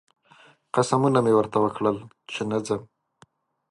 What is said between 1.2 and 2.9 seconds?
مې ورته وکړل چې نه ځم